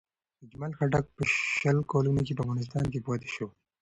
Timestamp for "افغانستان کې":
2.43-2.99